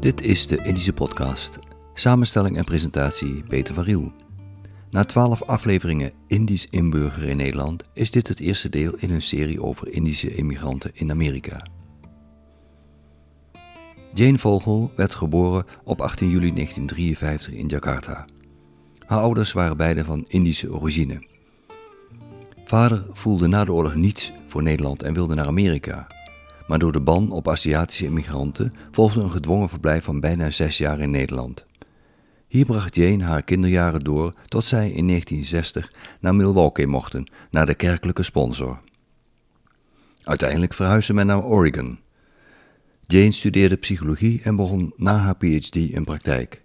Dit 0.00 0.22
is 0.22 0.46
de 0.46 0.64
Indische 0.64 0.92
Podcast. 0.92 1.58
Samenstelling 1.94 2.56
en 2.56 2.64
presentatie 2.64 3.42
Peter 3.42 3.74
van 3.74 3.84
Riel. 3.84 4.12
Na 4.90 5.04
twaalf 5.04 5.42
afleveringen 5.42 6.12
Indisch 6.26 6.66
inburgeren 6.70 7.28
in 7.28 7.36
Nederland 7.36 7.84
is 7.92 8.10
dit 8.10 8.28
het 8.28 8.40
eerste 8.40 8.68
deel 8.68 8.94
in 8.96 9.10
een 9.10 9.22
serie 9.22 9.62
over 9.62 9.92
Indische 9.92 10.34
immigranten 10.34 10.90
in 10.94 11.10
Amerika. 11.10 11.66
Jane 14.14 14.38
Vogel 14.38 14.92
werd 14.96 15.14
geboren 15.14 15.64
op 15.84 16.00
18 16.00 16.30
juli 16.30 16.52
1953 16.52 17.52
in 17.52 17.66
Jakarta. 17.66 18.26
Haar 19.06 19.20
ouders 19.20 19.52
waren 19.52 19.76
beide 19.76 20.04
van 20.04 20.24
Indische 20.28 20.72
origine. 20.72 21.26
Vader 22.64 23.06
voelde 23.12 23.46
na 23.46 23.64
de 23.64 23.72
oorlog 23.72 23.94
niets 23.94 24.32
voor 24.46 24.62
Nederland 24.62 25.02
en 25.02 25.14
wilde 25.14 25.34
naar 25.34 25.46
Amerika. 25.46 26.06
Maar 26.70 26.78
door 26.78 26.92
de 26.92 27.00
ban 27.00 27.30
op 27.30 27.48
Aziatische 27.48 28.04
immigranten 28.04 28.74
volgde 28.90 29.20
een 29.20 29.30
gedwongen 29.30 29.68
verblijf 29.68 30.04
van 30.04 30.20
bijna 30.20 30.50
zes 30.50 30.78
jaar 30.78 31.00
in 31.00 31.10
Nederland. 31.10 31.66
Hier 32.46 32.64
bracht 32.64 32.94
Jane 32.94 33.24
haar 33.24 33.42
kinderjaren 33.42 34.04
door 34.04 34.34
tot 34.48 34.64
zij 34.64 34.90
in 34.90 35.06
1960 35.06 35.92
naar 36.20 36.34
Milwaukee 36.34 36.86
mochten, 36.86 37.30
naar 37.50 37.66
de 37.66 37.74
kerkelijke 37.74 38.22
sponsor. 38.22 38.80
Uiteindelijk 40.22 40.74
verhuisde 40.74 41.12
men 41.12 41.26
naar 41.26 41.44
Oregon. 41.44 41.98
Jane 43.06 43.32
studeerde 43.32 43.76
psychologie 43.76 44.40
en 44.42 44.56
begon 44.56 44.92
na 44.96 45.16
haar 45.16 45.36
PhD 45.36 45.76
in 45.76 46.04
praktijk. 46.04 46.62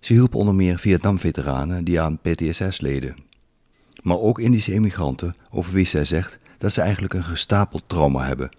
Ze 0.00 0.12
hielp 0.12 0.34
onder 0.34 0.54
meer 0.54 0.78
Vietnam-veteranen 0.78 1.84
die 1.84 2.00
aan 2.00 2.18
PTSS 2.18 2.80
leden. 2.80 3.16
Maar 4.02 4.18
ook 4.18 4.38
Indische 4.38 4.72
immigranten 4.72 5.34
over 5.50 5.72
wie 5.72 5.86
zij 5.86 6.04
zegt 6.04 6.38
dat 6.58 6.72
ze 6.72 6.80
eigenlijk 6.80 7.14
een 7.14 7.24
gestapeld 7.24 7.82
trauma 7.86 8.26
hebben. 8.26 8.50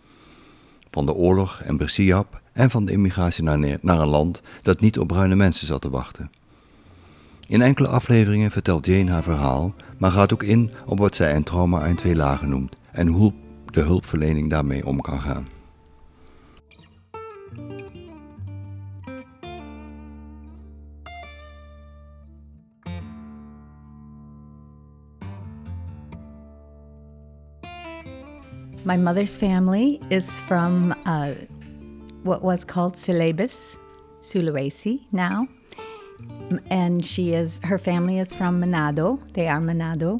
Van 0.91 1.05
de 1.05 1.13
oorlog 1.13 1.61
en 1.61 1.77
Bersiap 1.77 2.41
en 2.53 2.69
van 2.69 2.85
de 2.85 2.91
immigratie 2.91 3.43
naar, 3.43 3.77
naar 3.81 3.99
een 3.99 4.07
land 4.07 4.41
dat 4.61 4.79
niet 4.79 4.99
op 4.99 5.07
bruine 5.07 5.35
mensen 5.35 5.67
zat 5.67 5.81
te 5.81 5.89
wachten. 5.89 6.31
In 7.47 7.61
enkele 7.61 7.87
afleveringen 7.87 8.51
vertelt 8.51 8.85
Jane 8.85 9.11
haar 9.11 9.23
verhaal, 9.23 9.73
maar 9.97 10.11
gaat 10.11 10.33
ook 10.33 10.43
in 10.43 10.71
op 10.85 10.99
wat 10.99 11.15
zij 11.15 11.35
een 11.35 11.43
trauma 11.43 11.85
in 11.85 11.95
twee 11.95 12.15
lagen 12.15 12.49
noemt 12.49 12.75
en 12.91 13.07
hoe 13.07 13.33
de 13.65 13.81
hulpverlening 13.81 14.49
daarmee 14.49 14.85
om 14.85 15.01
kan 15.01 15.21
gaan. 15.21 15.47
My 28.89 28.97
mother's 28.97 29.37
family 29.37 30.01
is 30.09 30.27
from 30.39 30.95
uh, 31.05 31.35
what 32.23 32.41
was 32.41 32.65
called 32.65 32.95
Celebes, 32.95 33.77
Sulawesi 34.21 35.05
now. 35.11 35.47
And 36.71 37.05
she 37.05 37.35
is, 37.35 37.59
her 37.65 37.77
family 37.77 38.17
is 38.17 38.33
from 38.33 38.59
Manado. 38.59 39.19
They 39.33 39.47
are 39.47 39.59
Manado. 39.59 40.19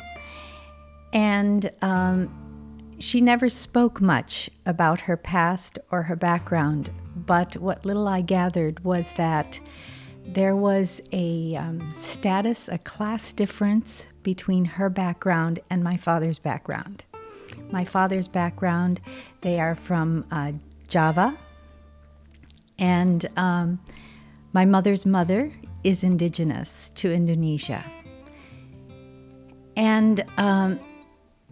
And 1.14 1.72
um, 1.81 2.30
she 3.00 3.22
never 3.22 3.50
spoke 3.50 4.02
much 4.02 4.52
about 4.67 5.00
her 5.00 5.17
past 5.17 5.80
or 5.89 6.04
her 6.04 6.16
background. 6.16 6.92
But 7.16 7.58
what 7.58 7.88
little 7.88 8.08
I 8.08 8.22
gathered 8.22 8.83
was 8.83 9.11
that 9.14 9.59
there 10.23 10.56
was 10.56 11.02
a 11.11 11.56
um, 11.56 11.80
status, 11.95 12.70
a 12.70 12.78
class 12.78 13.33
difference 13.33 14.06
between 14.22 14.66
her 14.66 14.92
background 14.92 15.59
and 15.72 15.83
my 15.83 15.98
father's 15.98 16.38
background. 16.38 17.06
My 17.72 17.86
father's 17.86 18.28
background, 18.28 19.00
they 19.42 19.59
are 19.59 19.75
from 19.75 20.25
uh, 20.31 20.53
Java, 20.88 21.38
and 22.80 23.28
um, 23.38 23.80
my 24.54 24.66
mother's 24.66 25.05
mother 25.05 25.52
is 25.83 26.04
indigenous 26.04 26.92
to 26.95 27.14
Indonesia. 27.14 27.83
And 29.76 30.23
um, 30.38 30.80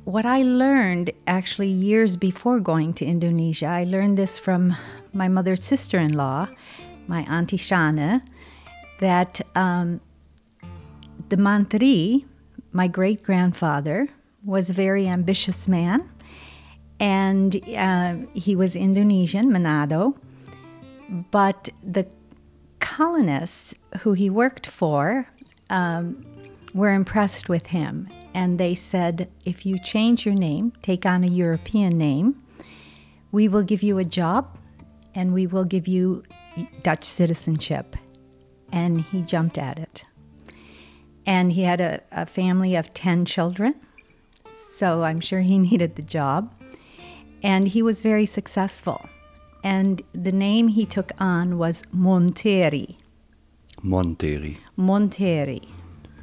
what 0.05 0.25
I 0.25 0.41
learned 0.41 1.11
actually 1.27 1.67
years 1.67 2.15
before 2.15 2.59
going 2.59 2.93
to 2.95 3.05
Indonesia, 3.05 3.67
I 3.67 3.83
learned 3.83 4.17
this 4.17 4.39
from 4.39 4.75
my 5.13 5.27
mother's 5.27 5.63
sister 5.63 5.99
in 5.99 6.13
law, 6.13 6.47
my 7.07 7.21
Auntie 7.23 7.57
Shana, 7.57 8.21
that 8.99 9.41
um, 9.55 10.01
the 11.29 11.37
Mantiri, 11.37 12.25
my 12.71 12.87
great 12.87 13.21
grandfather, 13.21 14.07
was 14.43 14.69
a 14.69 14.73
very 14.73 15.07
ambitious 15.07 15.67
man. 15.67 16.09
And 16.99 17.55
uh, 17.75 18.15
he 18.33 18.55
was 18.55 18.75
Indonesian, 18.75 19.51
Manado. 19.51 20.17
But 21.31 21.69
the 21.83 22.07
colonists 22.79 23.75
who 23.99 24.13
he 24.13 24.29
worked 24.29 24.67
for 24.67 25.29
um, 25.69 26.25
were 26.73 26.93
impressed 26.93 27.49
with 27.49 27.67
him. 27.67 28.07
And 28.33 28.59
they 28.59 28.75
said, 28.75 29.29
if 29.45 29.65
you 29.65 29.79
change 29.79 30.25
your 30.25 30.35
name, 30.35 30.73
take 30.81 31.05
on 31.05 31.23
a 31.23 31.27
European 31.27 31.97
name, 31.97 32.41
we 33.31 33.47
will 33.47 33.63
give 33.63 33.83
you 33.83 33.97
a 33.97 34.03
job 34.03 34.57
and 35.13 35.33
we 35.33 35.47
will 35.47 35.65
give 35.65 35.87
you 35.87 36.23
Dutch 36.83 37.03
citizenship. 37.03 37.95
And 38.71 39.01
he 39.01 39.21
jumped 39.21 39.57
at 39.57 39.79
it. 39.79 40.05
And 41.25 41.53
he 41.53 41.63
had 41.63 41.81
a, 41.81 42.01
a 42.11 42.25
family 42.25 42.75
of 42.75 42.93
10 42.93 43.25
children. 43.25 43.75
So 44.75 45.03
I'm 45.03 45.19
sure 45.19 45.41
he 45.41 45.57
needed 45.69 45.95
the 45.95 46.03
job. 46.03 46.53
And 47.43 47.67
he 47.69 47.81
was 47.81 48.01
very 48.01 48.25
successful. 48.25 49.07
And 49.63 50.01
the 50.13 50.31
name 50.31 50.69
he 50.69 50.85
took 50.85 51.11
on 51.19 51.57
was 51.57 51.83
Monteri. 51.93 52.97
Monteri. 53.83 54.57
Monteri. 54.77 55.67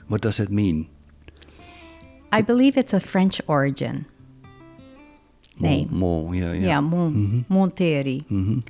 What 0.08 0.20
does 0.20 0.40
it 0.40 0.50
mean? 0.50 0.88
I 2.32 2.42
believe 2.42 2.76
it's 2.76 2.92
a 2.92 3.00
French 3.00 3.40
origin 3.46 4.06
name. 5.60 5.88
Mo, 5.92 6.32
yeah, 6.32 6.52
yeah. 6.52 6.66
Yeah, 6.66 6.80
Mon- 6.80 7.44
Monteri. 7.48 8.26
hmm 8.26 8.60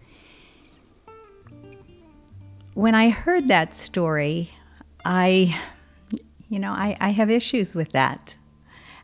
When 2.75 2.95
I 2.95 3.09
heard 3.11 3.49
that 3.49 3.75
story, 3.75 4.51
I, 5.05 5.59
you 6.49 6.59
know, 6.59 6.73
I, 6.73 6.97
I 7.01 7.11
have 7.11 7.31
issues 7.31 7.75
with 7.75 7.93
that. 7.93 8.37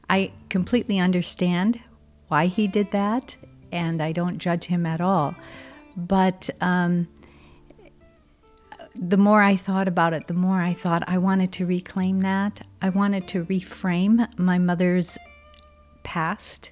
I 0.09 0.33
completely 0.49 0.99
understand 0.99 1.81
why 2.31 2.47
he 2.47 2.69
did 2.69 2.93
that, 2.93 3.37
and 3.73 4.01
I 4.01 4.13
don't 4.13 4.39
judge 4.39 4.65
him 4.65 4.87
at 4.87 5.01
all. 5.01 5.35
But 5.97 6.49
um, 6.61 7.09
the 8.95 9.17
more 9.17 9.43
I 9.43 9.57
thought 9.57 9.89
about 9.89 10.13
it, 10.13 10.29
the 10.29 10.35
more 10.35 10.61
I 10.61 10.73
thought 10.73 11.03
I 11.09 11.19
wanted 11.19 11.53
to 11.55 11.67
reclaim 11.67 12.21
that. 12.21 12.61
I 12.81 12.91
wanted 12.91 13.27
to 13.29 13.45
reframe 13.47 14.39
my 14.39 14.59
mother's 14.59 15.19
past 16.05 16.71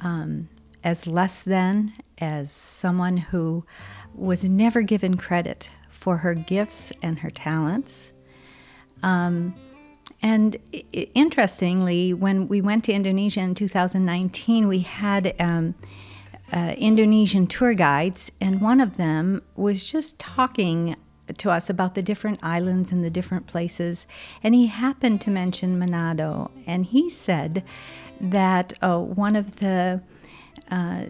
um, 0.00 0.48
as 0.84 1.08
less 1.08 1.42
than, 1.42 1.92
as 2.18 2.52
someone 2.52 3.16
who 3.16 3.64
was 4.14 4.48
never 4.48 4.82
given 4.82 5.16
credit 5.16 5.70
for 5.90 6.18
her 6.18 6.34
gifts 6.34 6.92
and 7.02 7.18
her 7.18 7.30
talents. 7.30 8.12
Um, 9.02 9.54
and 10.22 10.56
interestingly, 11.14 12.14
when 12.14 12.46
we 12.46 12.60
went 12.60 12.84
to 12.84 12.92
Indonesia 12.92 13.40
in 13.40 13.54
2019, 13.54 14.68
we 14.68 14.80
had 14.80 15.34
um, 15.40 15.74
uh, 16.52 16.74
Indonesian 16.78 17.48
tour 17.48 17.74
guides, 17.74 18.30
and 18.40 18.60
one 18.60 18.80
of 18.80 18.96
them 18.96 19.42
was 19.56 19.90
just 19.90 20.20
talking 20.20 20.94
to 21.38 21.50
us 21.50 21.68
about 21.68 21.94
the 21.94 22.02
different 22.02 22.38
islands 22.42 22.92
and 22.92 23.04
the 23.04 23.10
different 23.10 23.46
places. 23.46 24.06
And 24.42 24.54
he 24.54 24.66
happened 24.66 25.20
to 25.22 25.30
mention 25.30 25.80
Manado, 25.80 26.50
and 26.66 26.86
he 26.86 27.10
said 27.10 27.64
that 28.20 28.74
uh, 28.80 28.98
one 28.98 29.34
of 29.34 29.56
the 29.58 30.02
uh, 30.70 31.06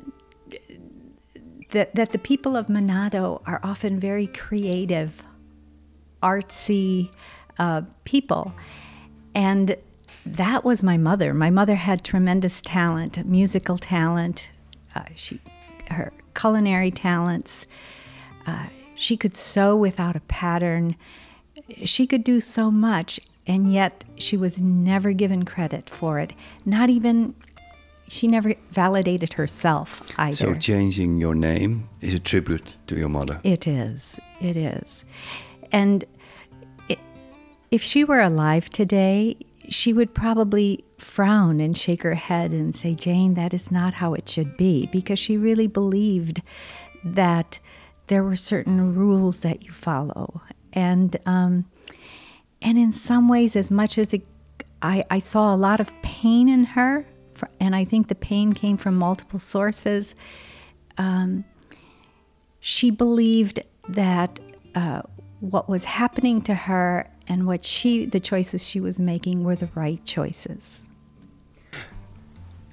that, 1.71 1.95
that 1.95 2.11
the 2.11 2.19
people 2.19 2.57
of 2.57 2.67
Manado 2.67 3.43
are 3.47 3.61
often 3.63 3.99
very 3.99 4.27
creative, 4.27 5.23
artsy 6.23 7.11
uh, 7.59 7.83
people. 8.05 8.55
And 9.35 9.77
that 10.25 10.65
was 10.65 10.83
my 10.83 10.97
mother. 10.97 11.35
My 11.35 11.51
mother 11.51 11.77
had 11.77 12.05
tremendous 12.05 12.63
talent, 12.63 13.25
musical 13.27 13.77
talent, 13.77 14.49
uh, 14.95 15.05
she, 15.15 15.41
her 15.91 16.13
culinary 16.35 16.91
talents. 16.91 17.67
Uh, 18.47 18.67
she 18.95 19.17
could 19.17 19.37
sew 19.37 19.77
without 19.77 20.17
a 20.17 20.21
pattern. 20.21 20.97
She 21.85 22.07
could 22.07 22.25
do 22.25 22.41
so 22.41 22.71
much, 22.71 23.19
and 23.47 23.73
yet 23.73 24.05
she 24.17 24.37
was 24.37 24.61
never 24.61 25.13
given 25.13 25.45
credit 25.45 25.91
for 25.91 26.19
it. 26.19 26.33
Not 26.65 26.91
even, 26.91 27.35
she 28.07 28.29
never 28.29 28.55
validated 28.71 29.33
herself 29.35 30.03
either. 30.19 30.37
So 30.37 30.55
changing 30.55 31.19
your 31.19 31.35
name 31.35 31.89
is 32.01 32.15
a 32.15 32.19
tribute 32.19 32.77
to 32.87 32.97
your 32.97 33.09
mother. 33.09 33.41
It 33.43 33.67
is. 33.67 34.21
It 34.41 34.57
is. 34.57 35.05
And 35.73 36.05
if 37.73 37.83
she 37.83 38.05
were 38.05 38.21
alive 38.21 38.69
today, 38.69 39.35
she 39.71 39.95
would 39.95 40.13
probably 40.13 40.85
frown 40.99 41.59
and 41.59 41.77
shake 41.77 42.03
her 42.03 42.15
head 42.15 42.51
and 42.51 42.77
say, 42.77 42.95
Jane, 42.95 43.33
that 43.35 43.55
is 43.55 43.73
not 43.73 43.95
how 43.95 44.13
it 44.13 44.29
should 44.29 44.59
be, 44.59 44.91
because 44.93 45.19
she 45.19 45.39
really 45.39 45.67
believed 45.67 46.43
that 47.03 47.59
there 48.09 48.23
were 48.23 48.37
certain 48.37 48.95
rules 48.95 49.39
that 49.39 49.65
you 49.65 49.73
follow, 49.73 50.43
and 50.75 51.17
um, 51.25 51.65
and 52.61 52.77
in 52.79 52.93
some 52.93 53.27
ways, 53.27 53.57
as 53.57 53.71
much 53.71 53.97
as 53.97 54.13
it, 54.13 54.23
I, 54.83 55.03
I 55.11 55.19
saw 55.19 55.55
a 55.55 55.57
lot 55.57 55.81
of 55.81 55.91
pain 56.03 56.49
in 56.49 56.65
her, 56.65 57.07
for, 57.35 57.49
and 57.59 57.75
I 57.75 57.87
think 57.87 58.09
the 58.09 58.15
pain 58.15 58.53
came 58.53 58.77
from 58.77 58.97
multiple 58.97 59.41
sources. 59.41 60.15
Um, 60.99 61.45
she 62.61 62.91
believed 62.91 63.61
that 63.89 64.39
uh, 64.75 65.03
what 65.41 65.69
was 65.69 65.87
happening 65.87 66.43
to 66.43 66.55
her 66.55 67.09
and 67.29 67.47
what 67.47 67.65
she, 67.65 68.05
the 68.05 68.21
choices 68.21 68.67
she 68.67 68.81
was 68.81 68.99
making, 68.99 69.45
were 69.45 69.57
the 69.57 69.69
right 69.75 70.05
choices. 70.05 70.85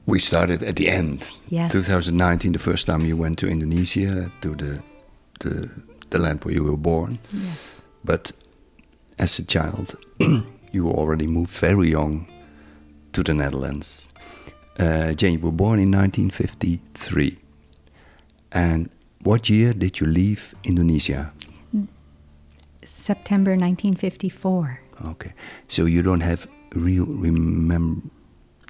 We 0.05 0.19
started 0.19 0.63
at 0.63 0.75
the 0.75 0.89
end. 0.89 1.29
Yes. 1.49 1.71
2019, 1.71 2.53
the 2.53 2.59
first 2.59 2.87
time 2.87 3.05
you 3.05 3.15
went 3.15 3.37
to 3.39 3.47
Indonesia, 3.47 4.31
to 4.41 4.55
the 4.55 4.81
the, 5.39 5.69
the 6.09 6.19
land 6.19 6.43
where 6.43 6.53
you 6.53 6.63
were 6.63 6.77
born. 6.77 7.19
Yes. 7.33 7.81
But 8.03 8.31
as 9.17 9.39
a 9.39 9.45
child, 9.45 9.95
you 10.71 10.89
already 10.89 11.27
moved 11.27 11.51
very 11.51 11.89
young 11.89 12.27
to 13.13 13.23
the 13.23 13.33
Netherlands. 13.33 14.09
Uh, 14.77 15.13
Jane, 15.13 15.33
you 15.33 15.39
were 15.39 15.51
born 15.51 15.79
in 15.79 15.91
1953. 15.91 17.37
And 18.51 18.89
what 19.23 19.49
year 19.49 19.73
did 19.73 19.99
you 19.99 20.07
leave 20.07 20.53
Indonesia? 20.63 21.33
September 22.89 23.51
1954. 23.51 24.81
Okay, 25.11 25.33
so 25.67 25.85
you 25.85 26.01
don't 26.01 26.21
have 26.21 26.47
real 26.75 27.05
remember. 27.05 28.01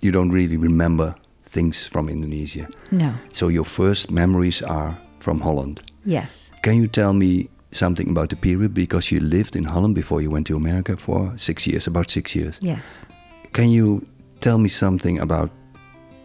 You 0.01 0.11
don't 0.11 0.31
really 0.31 0.57
remember 0.57 1.15
things 1.43 1.87
from 1.87 2.07
Indonesia. 2.09 2.67
No. 2.91 3.13
So 3.33 3.49
your 3.49 3.65
first 3.65 4.11
memories 4.11 4.61
are 4.61 4.97
from 5.19 5.41
Holland. 5.41 5.81
Yes. 6.05 6.51
Can 6.61 6.75
you 6.75 6.87
tell 6.87 7.13
me 7.13 7.49
something 7.71 8.09
about 8.09 8.29
the 8.29 8.35
period 8.35 8.73
because 8.73 9.11
you 9.11 9.19
lived 9.19 9.55
in 9.55 9.63
Holland 9.63 9.95
before 9.95 10.21
you 10.21 10.31
went 10.31 10.47
to 10.47 10.55
America 10.55 10.95
for 10.97 11.37
six 11.37 11.67
years, 11.67 11.87
about 11.87 12.09
six 12.09 12.35
years? 12.35 12.57
Yes. 12.61 13.05
Can 13.51 13.69
you 13.69 14.07
tell 14.41 14.57
me 14.57 14.69
something 14.69 15.19
about 15.19 15.51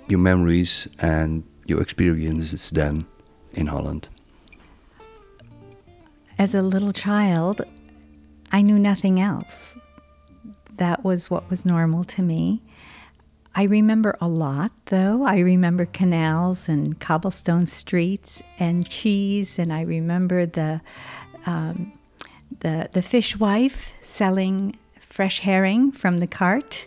your 0.09 0.21
memories 0.21 0.89
and 1.01 1.43
your 1.67 1.81
experiences 1.81 2.71
then 2.71 3.07
in 3.55 3.67
Holland? 3.67 4.09
As 6.39 6.55
a 6.55 6.63
little 6.63 6.93
child, 6.93 7.63
I 8.53 8.63
knew 8.63 8.79
nothing 8.79 9.21
else. 9.21 9.77
That 10.77 11.05
was 11.05 11.31
what 11.31 11.49
was 11.51 11.65
normal 11.65 12.05
to 12.05 12.23
me. 12.23 12.63
I 13.57 13.65
remember 13.65 14.17
a 14.21 14.27
lot, 14.27 14.73
though. 14.87 15.25
I 15.25 15.39
remember 15.39 15.85
canals 15.87 16.69
and 16.69 16.99
cobblestone 16.99 17.67
streets 17.67 18.43
and 18.59 18.89
cheese, 18.89 19.59
and 19.61 19.73
I 19.73 19.83
remember 19.83 20.45
the 20.47 20.81
um, 21.47 21.93
the 22.61 22.89
the 22.93 23.01
fishwife 23.03 23.93
selling 24.03 24.77
fresh 25.01 25.41
herring 25.41 25.93
from 25.93 26.17
the 26.19 26.27
cart. 26.27 26.87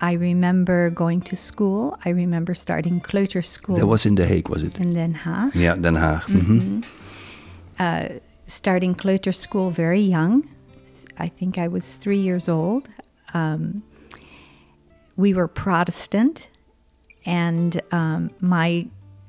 I 0.00 0.14
remember 0.14 0.90
going 0.90 1.20
to 1.22 1.36
school. 1.36 1.96
I 2.04 2.08
remember 2.08 2.54
starting 2.54 3.00
Kleuter 3.00 3.44
school. 3.44 3.76
That 3.76 3.86
was 3.86 4.04
in 4.06 4.16
The 4.16 4.26
Hague, 4.26 4.48
was 4.48 4.64
it? 4.64 4.78
in 4.80 4.90
Den 4.90 5.14
Haag. 5.14 5.54
Yeah, 5.54 5.76
Den 5.76 5.94
Haag. 5.94 6.22
mhm. 6.26 6.82
starting 8.46 8.94
Kleuter 8.94 9.34
school 9.34 9.70
very 9.70 10.00
young. 10.00 10.48
I 11.22 11.28
think 11.28 11.56
I 11.56 11.68
was 11.68 11.94
three 11.94 12.18
years 12.18 12.48
old. 12.48 12.88
Um, 13.32 13.84
we 15.16 15.32
were 15.32 15.46
Protestant, 15.46 16.48
and 17.24 17.80
um, 17.92 18.32
my 18.40 18.88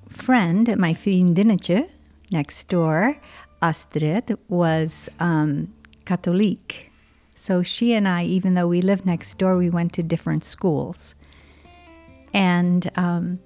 friend, 0.10 0.76
my 0.78 0.96
vriendinnetje 0.96 1.92
next 2.32 2.68
door, 2.68 3.18
Astrid, 3.62 4.40
was 4.50 5.08
um, 5.20 5.72
Catholic. 6.06 6.92
So 7.36 7.62
she 7.62 7.94
and 7.94 8.08
I, 8.08 8.24
even 8.24 8.56
though 8.56 8.68
we 8.68 8.82
lived 8.82 9.06
next 9.06 9.38
door, 9.38 9.56
we 9.56 9.70
went 9.70 9.94
to 9.94 10.02
different 10.02 10.44
schools. 10.44 11.14
And 12.34 12.90
um, 12.96 13.40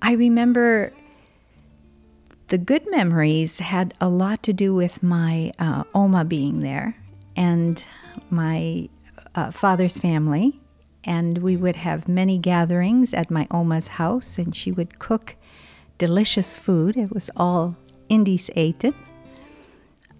I 0.00 0.12
remember 0.12 0.90
the 2.48 2.56
good 2.56 2.90
memories 2.90 3.58
had 3.58 3.92
a 4.00 4.08
lot 4.08 4.42
to 4.44 4.54
do 4.54 4.74
with 4.74 5.02
my 5.02 5.52
uh, 5.58 5.84
Oma 5.94 6.24
being 6.24 6.60
there 6.60 6.96
and 7.36 7.84
my 8.30 8.88
uh, 9.34 9.50
father's 9.50 9.98
family. 9.98 10.60
And 11.06 11.38
we 11.38 11.56
would 11.56 11.76
have 11.76 12.08
many 12.08 12.38
gatherings 12.38 13.12
at 13.12 13.30
my 13.30 13.46
Oma's 13.50 13.88
house, 13.88 14.38
and 14.38 14.56
she 14.56 14.72
would 14.72 14.98
cook 14.98 15.36
delicious 15.98 16.56
food. 16.56 16.96
It 16.96 17.12
was 17.12 17.30
all 17.36 17.76
Indies 18.08 18.48
eten. 18.56 18.94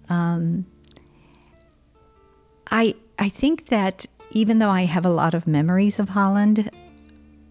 Um, 0.09 0.67
I 2.69 2.95
I 3.17 3.29
think 3.29 3.67
that 3.67 4.05
even 4.31 4.59
though 4.59 4.69
I 4.69 4.83
have 4.83 5.05
a 5.05 5.09
lot 5.09 5.33
of 5.33 5.47
memories 5.47 5.99
of 5.99 6.09
Holland, 6.09 6.69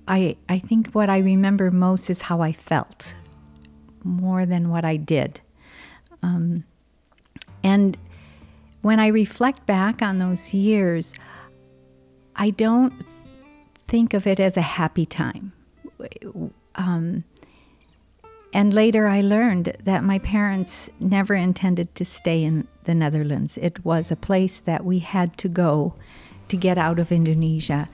I 0.07 0.37
I 0.49 0.59
think 0.59 0.93
what 0.93 1.11
I 1.11 1.19
remember 1.19 1.71
most 1.71 2.11
is 2.11 2.23
how 2.23 2.41
I 2.41 2.53
felt 2.53 3.15
more 4.05 4.47
than 4.47 4.69
what 4.69 4.85
I 4.85 4.97
did. 4.97 5.41
Um, 6.23 6.65
and 7.63 7.99
when 8.85 9.01
I 9.01 9.07
reflect 9.07 9.65
back 9.65 10.03
on 10.03 10.19
those 10.19 10.53
years, 10.53 11.15
I 12.37 12.51
don't 12.51 12.93
think 13.89 14.13
of 14.13 14.27
it 14.27 14.39
as 14.39 14.59
a 14.59 14.75
happy 14.79 15.07
time. 15.07 15.55
Um, 16.75 17.25
and 18.53 18.75
later 18.75 19.07
I 19.09 19.23
learned 19.23 19.75
that 19.83 20.05
my 20.05 20.19
parents 20.19 20.91
never 21.01 21.35
intended 21.35 21.95
to 21.95 22.05
stay 22.05 22.45
in 22.45 22.69
the 22.85 22.95
Netherlands. 22.95 23.57
It 23.57 23.83
was 23.87 24.11
a 24.11 24.17
place 24.17 24.61
that 24.61 24.85
we 24.85 24.99
had 24.99 25.39
to 25.39 25.49
go 25.49 25.95
to 26.49 26.57
get 26.59 26.77
out 26.77 26.99
of 26.99 27.11
Indonesia, 27.11 27.89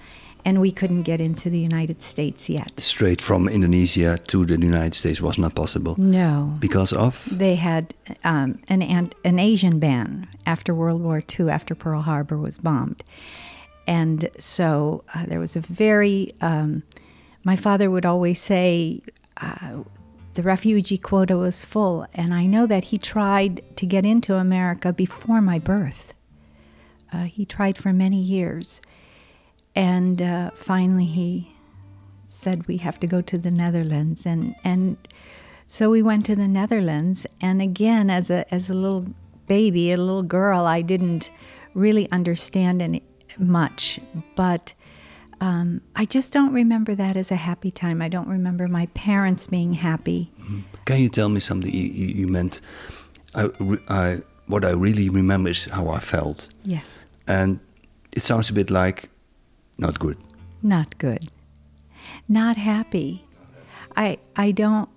and 0.44 0.60
we 0.60 0.70
couldn't 0.70 1.02
get 1.02 1.20
into 1.20 1.50
the 1.50 1.58
United 1.58 2.02
States 2.02 2.48
yet. 2.48 2.72
Straight 2.80 3.20
from 3.20 3.48
Indonesia 3.48 4.18
to 4.28 4.44
the 4.44 4.58
United 4.58 4.94
States 4.94 5.20
was 5.20 5.38
not 5.38 5.54
possible 5.54 5.94
No. 5.98 6.56
because 6.60 6.92
of 6.92 7.28
They 7.30 7.56
had 7.56 7.94
um, 8.24 8.58
an, 8.68 8.82
an 8.82 9.12
an 9.24 9.38
Asian 9.38 9.78
ban 9.78 10.26
after 10.46 10.74
World 10.74 11.00
War 11.02 11.22
II, 11.38 11.50
after 11.50 11.74
Pearl 11.74 12.02
Harbor 12.02 12.36
was 12.38 12.58
bombed, 12.58 13.04
and 13.86 14.28
so 14.38 15.02
uh, 15.14 15.26
there 15.26 15.40
was 15.40 15.56
a 15.56 15.60
very. 15.60 16.30
Um, 16.40 16.82
my 17.44 17.56
father 17.56 17.90
would 17.90 18.04
always 18.04 18.38
say 18.40 19.00
uh, 19.40 19.82
the 20.34 20.42
refugee 20.42 20.98
quota 20.98 21.36
was 21.36 21.64
full, 21.64 22.06
and 22.14 22.34
I 22.34 22.44
know 22.46 22.66
that 22.66 22.84
he 22.84 22.98
tried 22.98 23.62
to 23.76 23.86
get 23.86 24.04
into 24.04 24.34
America 24.34 24.92
before 24.92 25.40
my 25.40 25.58
birth. 25.58 26.12
Uh, 27.12 27.24
he 27.24 27.44
tried 27.44 27.76
for 27.78 27.92
many 27.92 28.20
years, 28.20 28.80
and 29.74 30.20
uh, 30.22 30.50
finally 30.54 31.06
he 31.06 31.54
said 32.28 32.66
we 32.66 32.78
have 32.78 32.98
to 33.00 33.06
go 33.06 33.20
to 33.20 33.38
the 33.38 33.50
Netherlands, 33.50 34.26
and 34.26 34.54
and 34.64 34.96
so 35.66 35.90
we 35.90 36.02
went 36.02 36.26
to 36.26 36.36
the 36.36 36.48
Netherlands, 36.48 37.26
and 37.40 37.62
again, 37.62 38.10
as 38.10 38.30
a 38.30 38.52
as 38.52 38.70
a 38.70 38.74
little 38.74 39.06
baby, 39.46 39.92
a 39.92 39.96
little 39.96 40.22
girl, 40.22 40.66
I 40.66 40.82
didn't 40.82 41.30
really 41.74 42.10
understand 42.10 42.82
any 42.82 43.02
much, 43.38 44.00
but 44.34 44.74
um, 45.40 45.80
I 45.96 46.04
just 46.04 46.32
don't 46.32 46.52
remember 46.52 46.94
that 46.94 47.16
as 47.16 47.30
a 47.30 47.36
happy 47.36 47.70
time. 47.70 48.02
I 48.02 48.08
don't 48.08 48.28
remember 48.28 48.68
my 48.68 48.86
parents 48.94 49.46
being 49.46 49.74
happy. 49.74 50.30
Can 50.84 51.00
you 51.00 51.08
tell 51.08 51.28
me 51.28 51.40
something 51.40 51.72
you, 51.72 51.82
you, 51.82 52.06
you 52.06 52.28
meant? 52.28 52.60
I, 53.34 53.48
I, 53.88 54.18
what 54.48 54.64
I 54.64 54.72
really 54.72 55.08
remember 55.08 55.50
is 55.50 55.64
how 55.64 55.88
I 55.88 56.00
felt. 56.00 56.48
Yes, 56.64 57.06
And 57.26 57.60
it 58.12 58.22
sounds 58.22 58.50
a 58.50 58.52
bit 58.52 58.70
like 58.70 59.08
not 59.80 59.98
good. 59.98 60.16
not 60.62 60.98
good, 60.98 61.30
not 62.28 62.56
happy. 62.56 63.24
I 63.96 64.18
I 64.36 64.52
don't 64.52 64.88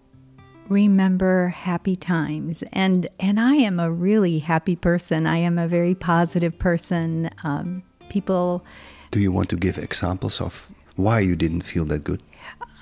remember 0.70 1.50
happy 1.50 1.96
times, 1.96 2.64
and 2.72 3.08
and 3.20 3.40
I 3.40 3.56
am 3.56 3.80
a 3.80 3.90
really 3.92 4.40
happy 4.40 4.76
person. 4.76 5.26
I 5.26 5.38
am 5.38 5.58
a 5.58 5.68
very 5.68 5.96
positive 5.96 6.58
person. 6.60 7.30
Um, 7.44 7.84
people. 8.10 8.64
Do 9.12 9.20
you 9.20 9.32
want 9.32 9.50
to 9.50 9.58
give 9.58 9.78
examples 9.78 10.42
of 10.42 10.72
why 10.96 11.20
you 11.20 11.36
didn't 11.36 11.62
feel 11.62 11.86
that 11.86 12.04
good? 12.04 12.22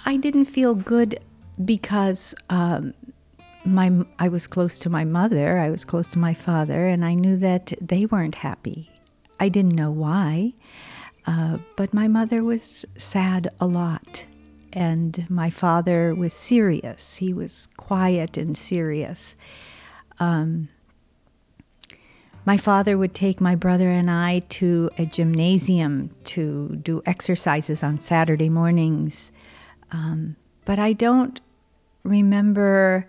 I 0.05 0.17
didn't 0.17 0.45
feel 0.45 0.75
good 0.75 1.19
because 1.63 2.35
um, 2.49 2.93
my 3.65 3.91
I 4.19 4.27
was 4.27 4.47
close 4.47 4.79
to 4.79 4.89
my 4.89 5.05
mother, 5.05 5.59
I 5.59 5.69
was 5.69 5.85
close 5.85 6.11
to 6.11 6.19
my 6.19 6.33
father, 6.33 6.87
and 6.87 7.05
I 7.05 7.13
knew 7.13 7.37
that 7.37 7.73
they 7.81 8.05
weren't 8.05 8.35
happy. 8.35 8.89
I 9.39 9.49
didn't 9.49 9.75
know 9.75 9.91
why, 9.91 10.53
uh, 11.25 11.57
but 11.75 11.93
my 11.93 12.07
mother 12.07 12.43
was 12.43 12.85
sad 12.97 13.49
a 13.59 13.67
lot, 13.67 14.25
and 14.73 15.29
my 15.29 15.49
father 15.49 16.15
was 16.15 16.33
serious. 16.33 17.17
He 17.17 17.33
was 17.33 17.67
quiet 17.77 18.37
and 18.37 18.57
serious. 18.57 19.35
Um, 20.19 20.69
my 22.45 22.57
father 22.57 22.97
would 22.97 23.13
take 23.13 23.39
my 23.39 23.55
brother 23.55 23.89
and 23.89 24.09
I 24.09 24.39
to 24.49 24.89
a 24.97 25.05
gymnasium 25.05 26.09
to 26.25 26.79
do 26.81 27.01
exercises 27.05 27.83
on 27.83 27.99
Saturday 27.99 28.49
mornings. 28.49 29.31
Um, 29.91 30.35
but 30.65 30.79
I 30.79 30.93
don't 30.93 31.39
remember 32.03 33.05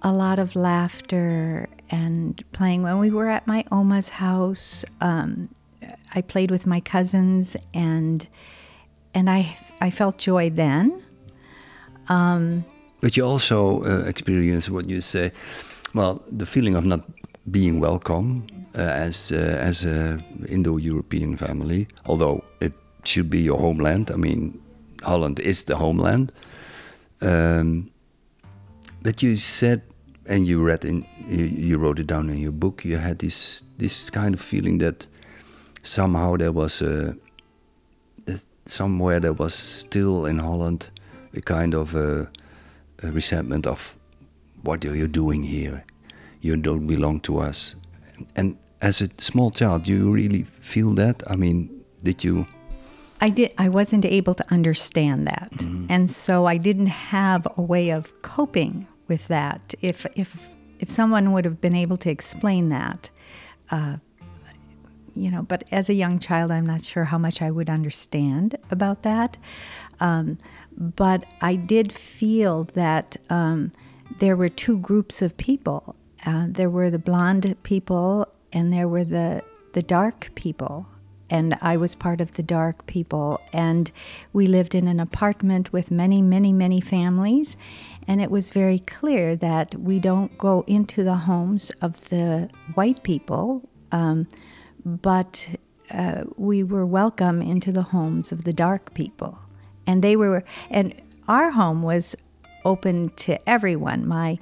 a 0.00 0.12
lot 0.12 0.38
of 0.38 0.56
laughter 0.56 1.68
and 1.90 2.42
playing 2.52 2.82
when 2.82 2.98
we 2.98 3.10
were 3.10 3.28
at 3.28 3.46
my 3.46 3.64
Oma's 3.70 4.08
house. 4.10 4.84
Um, 5.00 5.50
I 6.14 6.22
played 6.22 6.50
with 6.50 6.66
my 6.66 6.80
cousins 6.80 7.56
and 7.74 8.26
and 9.14 9.28
I 9.28 9.56
I 9.80 9.90
felt 9.90 10.18
joy 10.18 10.50
then. 10.50 11.02
Um, 12.08 12.64
but 13.00 13.16
you 13.16 13.24
also 13.24 13.82
uh, 13.84 14.04
experience 14.06 14.70
what 14.70 14.88
you 14.88 15.00
say, 15.00 15.32
well, 15.94 16.22
the 16.30 16.46
feeling 16.46 16.76
of 16.76 16.84
not 16.84 17.00
being 17.50 17.80
welcome 17.80 18.46
uh, 18.74 18.82
as 18.82 19.32
uh, 19.32 19.58
as 19.60 19.84
a 19.84 20.18
Indo-European 20.48 21.36
family, 21.36 21.88
although 22.06 22.44
it 22.60 22.72
should 23.04 23.28
be 23.28 23.40
your 23.40 23.58
homeland. 23.58 24.10
I 24.10 24.16
mean, 24.16 24.60
Holland 25.02 25.40
is 25.40 25.64
the 25.64 25.76
homeland. 25.76 26.32
Um, 27.20 27.90
but 29.02 29.22
you 29.22 29.36
said, 29.36 29.82
and 30.28 30.46
you 30.46 30.62
read 30.62 30.84
in, 30.84 31.04
you, 31.28 31.44
you, 31.44 31.78
wrote 31.78 31.98
it 31.98 32.06
down 32.06 32.30
in 32.30 32.38
your 32.38 32.52
book. 32.52 32.84
You 32.84 32.98
had 32.98 33.18
this 33.18 33.64
this 33.78 34.10
kind 34.10 34.34
of 34.34 34.40
feeling 34.40 34.78
that 34.78 35.06
somehow 35.82 36.36
there 36.36 36.52
was 36.52 36.82
a, 36.82 37.16
somewhere 38.66 39.20
there 39.20 39.32
was 39.32 39.54
still 39.54 40.26
in 40.26 40.38
Holland 40.38 40.90
a 41.34 41.40
kind 41.40 41.74
of 41.74 41.94
a, 41.94 42.30
a 43.02 43.10
resentment 43.10 43.66
of 43.66 43.96
what 44.62 44.84
are 44.84 44.94
you 44.94 45.08
doing 45.08 45.42
here? 45.42 45.84
You 46.40 46.56
don't 46.56 46.86
belong 46.86 47.20
to 47.20 47.38
us. 47.38 47.76
And 48.36 48.56
as 48.80 49.00
a 49.00 49.08
small 49.18 49.50
child, 49.50 49.84
do 49.84 49.92
you 49.92 50.12
really 50.12 50.44
feel 50.60 50.94
that? 50.94 51.22
I 51.28 51.36
mean, 51.36 51.84
did 52.02 52.24
you? 52.24 52.46
I 53.20 53.30
did. 53.30 53.52
I 53.58 53.68
wasn't 53.68 54.04
able 54.04 54.34
to 54.34 54.44
understand 54.52 55.26
that, 55.28 55.52
mm-hmm. 55.52 55.86
and 55.88 56.10
so 56.10 56.46
I 56.46 56.56
didn't 56.56 56.86
have 56.86 57.46
a 57.56 57.62
way 57.62 57.90
of 57.90 58.20
coping 58.22 58.88
with 59.06 59.28
that. 59.28 59.74
If 59.80 60.06
if 60.16 60.48
if 60.80 60.90
someone 60.90 61.30
would 61.32 61.44
have 61.44 61.60
been 61.60 61.76
able 61.76 61.96
to 61.98 62.10
explain 62.10 62.68
that, 62.70 63.10
uh, 63.70 63.98
you 65.14 65.30
know. 65.30 65.42
But 65.42 65.64
as 65.70 65.88
a 65.88 65.94
young 65.94 66.18
child, 66.18 66.50
I'm 66.50 66.66
not 66.66 66.84
sure 66.84 67.04
how 67.04 67.18
much 67.18 67.42
I 67.42 67.50
would 67.50 67.70
understand 67.70 68.56
about 68.70 69.02
that. 69.02 69.38
Um, 70.00 70.38
but 70.76 71.24
I 71.40 71.54
did 71.54 71.92
feel 71.92 72.64
that 72.74 73.16
um, 73.30 73.72
there 74.18 74.36
were 74.36 74.48
two 74.48 74.78
groups 74.78 75.22
of 75.22 75.36
people. 75.36 75.96
Uh, 76.24 76.46
there 76.48 76.70
were 76.70 76.90
the 76.90 76.98
blonde 76.98 77.56
people, 77.62 78.28
and 78.52 78.72
there 78.72 78.88
were 78.88 79.04
the 79.04 79.42
the 79.72 79.82
dark 79.82 80.30
people 80.34 80.86
and 81.32 81.56
I 81.62 81.78
was 81.78 81.94
part 81.94 82.20
of 82.20 82.34
the 82.34 82.42
dark 82.42 82.86
people. 82.86 83.40
And 83.54 83.90
we 84.34 84.46
lived 84.46 84.74
in 84.74 84.86
an 84.86 85.00
apartment 85.00 85.72
with 85.72 85.90
many, 85.90 86.20
many, 86.20 86.52
many 86.52 86.78
families. 86.78 87.56
And 88.06 88.20
it 88.20 88.30
was 88.30 88.50
very 88.50 88.78
clear 88.78 89.34
that 89.36 89.74
we 89.76 89.98
don't 89.98 90.36
go 90.36 90.62
into 90.66 91.02
the 91.02 91.14
homes 91.14 91.70
of 91.80 92.10
the 92.10 92.50
white 92.74 93.02
people, 93.02 93.66
um, 93.90 94.28
but 94.84 95.48
uh, 95.90 96.24
we 96.36 96.62
were 96.62 96.86
welcome 96.86 97.42
into 97.42 97.72
the 97.72 97.82
homes 97.82 98.32
of 98.32 98.44
the 98.44 98.52
dark 98.52 98.94
people. 98.94 99.38
And 99.86 100.02
they 100.02 100.16
were, 100.16 100.44
and 100.70 100.94
our 101.28 101.50
home 101.50 101.82
was 101.82 102.16
open 102.64 103.10
to 103.10 103.48
everyone. 103.48 104.06
My 104.06 104.38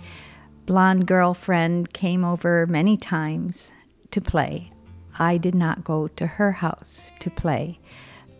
blonde 0.66 1.06
girlfriend 1.06 1.92
came 1.92 2.24
over 2.24 2.66
many 2.66 2.96
times 2.96 3.72
to 4.10 4.20
play. 4.20 4.70
I 5.18 5.38
did 5.38 5.54
not 5.54 5.84
go 5.84 6.08
to 6.08 6.26
her 6.26 6.52
house 6.52 7.12
to 7.20 7.30
play. 7.30 7.80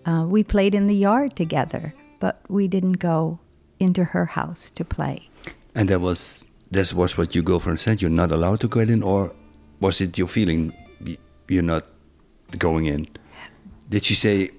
Uh, 0.07 0.25
we 0.29 0.45
played 0.45 0.75
in 0.75 0.87
the 0.87 0.95
yard 0.95 1.37
together, 1.37 1.95
but 2.21 2.41
we 2.49 2.69
didn't 2.69 2.99
go 2.99 3.39
into 3.79 4.05
her 4.05 4.27
house 4.27 4.71
to 4.71 4.85
play. 4.85 5.29
And 5.75 5.89
that 5.89 6.01
was 6.01 6.45
that 6.71 6.93
was 6.95 7.19
what 7.19 7.35
your 7.35 7.45
girlfriend 7.45 7.81
said. 7.81 8.01
You're 8.01 8.11
not 8.11 8.31
allowed 8.31 8.61
to 8.61 8.69
go 8.69 8.81
in, 8.81 9.03
or 9.03 9.33
was 9.81 10.01
it 10.01 10.17
your 10.17 10.29
feeling 10.29 10.73
you're 11.49 11.63
not 11.63 11.85
going 12.59 12.87
in? 12.87 13.09
Did 13.89 14.05
she 14.05 14.15
say? 14.15 14.51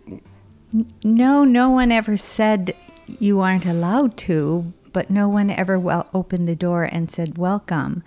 No, 1.04 1.44
no 1.44 1.70
one 1.70 1.92
ever 1.92 2.18
said 2.18 2.76
you 3.20 3.40
aren't 3.40 3.66
allowed 3.66 4.18
to, 4.18 4.74
but 4.94 5.10
no 5.10 5.28
one 5.28 5.50
ever 5.50 5.78
well 5.80 6.08
opened 6.14 6.48
the 6.48 6.56
door 6.56 6.84
and 6.84 7.10
said 7.10 7.38
welcome. 7.38 8.04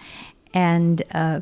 And 0.52 1.02
uh, 1.12 1.40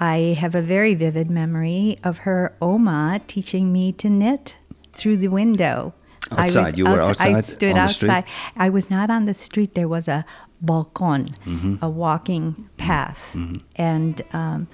I 0.00 0.36
have 0.38 0.54
a 0.54 0.62
very 0.62 0.94
vivid 0.94 1.30
memory 1.30 1.98
of 2.02 2.18
her 2.18 2.56
Oma 2.60 3.20
teaching 3.26 3.72
me 3.72 3.92
to 3.92 4.08
knit 4.08 4.56
through 4.92 5.18
the 5.18 5.28
window. 5.28 5.94
Outside, 6.30 6.64
would, 6.66 6.78
you 6.78 6.84
were 6.86 7.00
outside. 7.00 7.34
I 7.34 7.40
stood 7.42 7.76
outside. 7.76 8.24
I 8.56 8.68
was 8.68 8.90
not 8.90 9.10
on 9.10 9.26
the 9.26 9.34
street. 9.34 9.74
There 9.74 9.88
was 9.88 10.08
a 10.08 10.24
balcon, 10.64 11.36
mm-hmm. 11.44 11.76
a 11.82 11.90
walking 11.90 12.68
path, 12.78 13.32
mm-hmm. 13.34 13.56
and 13.76 14.22
um, 14.32 14.68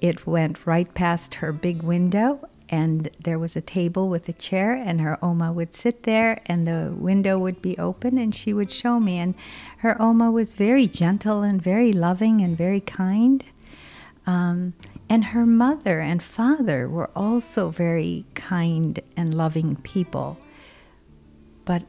it 0.00 0.26
went 0.26 0.66
right 0.66 0.92
past 0.94 1.34
her 1.34 1.52
big 1.52 1.82
window. 1.82 2.48
And 2.68 3.10
there 3.22 3.38
was 3.38 3.54
a 3.54 3.60
table 3.60 4.08
with 4.08 4.28
a 4.28 4.32
chair, 4.32 4.72
and 4.72 5.00
her 5.00 5.24
Oma 5.24 5.52
would 5.52 5.72
sit 5.74 6.02
there, 6.02 6.40
and 6.46 6.66
the 6.66 6.92
window 6.98 7.38
would 7.38 7.62
be 7.62 7.78
open, 7.78 8.18
and 8.18 8.34
she 8.34 8.52
would 8.52 8.72
show 8.72 8.98
me. 8.98 9.18
And 9.18 9.36
her 9.78 10.00
Oma 10.02 10.32
was 10.32 10.54
very 10.54 10.88
gentle 10.88 11.42
and 11.42 11.62
very 11.62 11.92
loving 11.92 12.40
and 12.40 12.58
very 12.58 12.80
kind. 12.80 13.44
Um, 14.26 14.74
and 15.08 15.26
her 15.26 15.46
mother 15.46 16.00
and 16.00 16.20
father 16.20 16.88
were 16.88 17.10
also 17.14 17.70
very 17.70 18.24
kind 18.34 18.98
and 19.16 19.32
loving 19.32 19.76
people. 19.76 20.36
But 21.64 21.84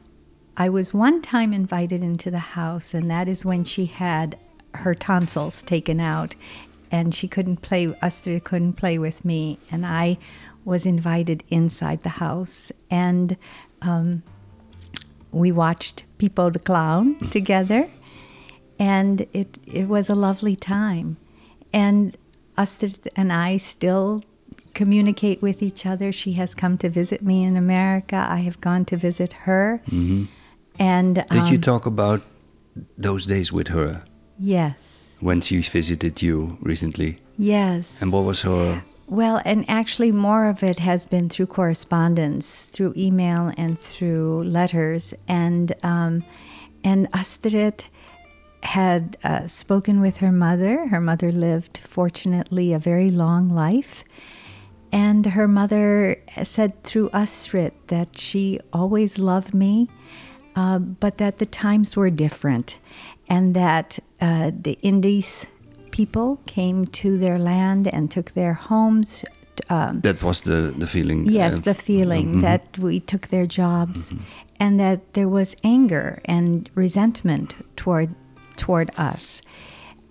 I 0.56 0.70
was 0.70 0.94
one 0.94 1.24
time 1.24 1.54
invited 1.54 2.04
into 2.04 2.30
the 2.30 2.40
house, 2.40 2.94
and 2.94 3.10
that 3.10 3.28
is 3.28 3.44
when 3.44 3.64
she 3.64 3.86
had 3.86 4.38
her 4.76 4.94
tonsils 4.94 5.64
taken 5.64 6.00
out, 6.00 6.36
and 6.92 7.14
she 7.14 7.28
couldn't 7.28 7.58
play, 7.58 7.94
Astrid 8.02 8.44
couldn't 8.44 8.74
play 8.74 8.98
with 8.98 9.26
me, 9.26 9.60
and 9.72 9.86
I 9.86 10.18
was 10.66 10.86
invited 10.86 11.44
inside 11.50 12.04
the 12.04 12.10
house, 12.10 12.72
and 12.90 13.38
um, 13.82 14.24
we 15.32 15.52
watched 15.52 16.04
Pipo 16.18 16.52
the 16.52 16.60
Clown 16.60 17.18
together, 17.32 17.88
and 18.80 19.22
it, 19.34 19.60
it 19.66 19.88
was 19.88 20.10
a 20.10 20.16
lovely 20.16 20.56
time. 20.56 21.18
And 21.74 22.18
Astrid 22.58 23.10
and 23.16 23.32
I 23.32 23.58
still 23.58 24.24
communicate 24.74 25.42
with 25.42 25.64
each 25.64 25.86
other. 25.86 26.12
She 26.12 26.34
has 26.34 26.54
come 26.54 26.78
to 26.80 26.90
visit 26.90 27.22
me 27.22 27.44
in 27.44 27.58
America. 27.58 28.16
I 28.30 28.38
have 28.38 28.62
gone 28.62 28.86
to 28.86 28.96
visit 28.96 29.34
her. 29.46 29.82
Mm-hmm. 29.88 30.26
And 30.80 31.16
did 31.16 31.32
um, 31.32 31.52
you 31.52 31.58
talk 31.58 31.86
about 31.86 32.22
those 32.98 33.26
days 33.26 33.52
with 33.52 33.70
her? 33.70 34.04
Yes. 34.38 34.97
When 35.20 35.42
she 35.42 35.62
visited 35.62 36.22
you 36.22 36.58
recently. 36.62 37.18
Yes. 37.38 38.02
And 38.02 38.12
what 38.12 38.26
was 38.26 38.42
her? 38.44 38.84
Well, 39.08 39.42
and 39.46 39.64
actually, 39.70 40.12
more 40.12 40.48
of 40.48 40.64
it 40.64 40.80
has 40.80 41.06
been 41.06 41.30
through 41.30 41.48
correspondence, 41.48 42.64
through 42.64 42.94
email 42.98 43.54
and 43.58 43.80
through 43.80 44.44
letters, 44.44 45.14
and 45.28 45.74
um, 45.82 46.24
and 46.84 47.08
Astrid 47.14 47.86
had 48.64 49.18
uh, 49.24 49.48
spoken 49.48 50.02
with 50.02 50.18
her 50.18 50.32
mother. 50.32 50.88
Her 50.88 51.00
mother 51.00 51.32
lived, 51.32 51.82
fortunately, 51.88 52.74
a 52.74 52.80
very 52.80 53.10
long 53.10 53.50
life. 53.50 54.04
And 54.92 55.26
her 55.26 55.48
mother 55.48 56.22
said 56.44 56.84
through 56.84 57.10
Astrid 57.12 57.74
that 57.88 58.18
she 58.18 58.60
always 58.72 59.20
loved 59.20 59.54
me, 59.54 59.90
uh, 60.56 60.80
but 60.80 61.18
that 61.18 61.38
the 61.38 61.46
times 61.46 61.96
were 61.96 62.10
different, 62.10 62.78
and 63.30 63.56
that 63.56 64.00
uh, 64.22 64.52
the 64.54 64.78
Indies 64.82 65.46
people 65.92 66.40
came 66.46 66.86
to 66.86 67.18
their 67.18 67.40
land 67.40 67.88
and 67.88 68.12
took 68.12 68.32
their 68.32 68.54
homes. 68.54 69.26
Um, 69.70 70.02
that 70.02 70.22
was 70.22 70.42
the, 70.42 70.74
the 70.78 70.88
feeling. 70.88 71.26
Yes, 71.26 71.62
the 71.62 71.74
feeling 71.74 72.28
mm-hmm. 72.28 72.42
that 72.42 72.78
we 72.78 73.00
took 73.00 73.30
their 73.30 73.46
jobs, 73.46 74.12
mm-hmm. 74.12 74.24
and 74.60 74.80
that 74.80 75.14
there 75.14 75.30
was 75.30 75.56
anger 75.64 76.22
and 76.26 76.70
resentment 76.76 77.56
toward 77.76 78.14
toward 78.56 78.92
us. 78.98 79.42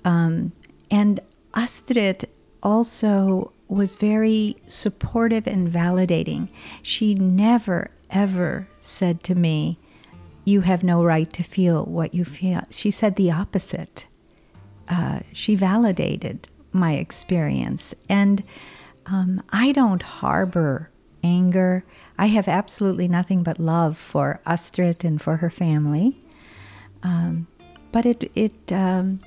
Um, 0.04 0.52
and 0.90 1.20
Astrid 1.54 2.28
also 2.62 3.52
was 3.68 3.96
very 3.96 4.56
supportive 4.66 5.46
and 5.46 5.68
validating. 5.68 6.48
She 6.82 7.14
never, 7.14 7.90
ever 8.10 8.68
said 8.80 9.22
to 9.24 9.34
me, 9.34 9.78
You 10.46 10.62
have 10.62 10.82
no 10.82 11.04
right 11.04 11.30
to 11.34 11.42
feel 11.42 11.84
what 11.84 12.14
you 12.14 12.24
feel. 12.24 12.62
She 12.70 12.90
said 12.90 13.16
the 13.16 13.30
opposite. 13.30 14.06
Uh, 14.88 15.20
she 15.32 15.54
validated 15.54 16.48
my 16.72 16.94
experience. 16.94 17.94
And 18.08 18.42
um, 19.06 19.42
I 19.50 19.72
don't 19.72 20.02
harbor 20.02 20.90
anger. 21.22 21.84
I 22.18 22.26
have 22.26 22.48
absolutely 22.48 23.08
nothing 23.08 23.42
but 23.42 23.58
love 23.58 23.98
for 23.98 24.40
Astrid 24.46 25.04
and 25.04 25.20
for 25.20 25.36
her 25.38 25.50
family. 25.50 26.22
Um, 27.02 27.46
but 27.92 28.06
it 28.06 28.30
it 28.34 28.72
um, 28.72 29.20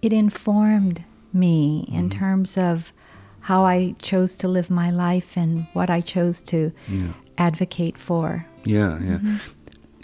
it 0.00 0.12
informed 0.12 1.04
me 1.32 1.84
mm-hmm. 1.86 1.98
in 1.98 2.10
terms 2.10 2.56
of 2.56 2.92
how 3.40 3.64
I 3.64 3.94
chose 3.98 4.34
to 4.36 4.48
live 4.48 4.70
my 4.70 4.90
life 4.90 5.36
and 5.36 5.66
what 5.72 5.90
I 5.90 6.00
chose 6.00 6.42
to 6.44 6.72
yeah. 6.88 7.12
advocate 7.38 7.98
for. 7.98 8.46
Yeah, 8.64 8.98
yeah. 9.02 9.18
Mm-hmm. 9.18 9.36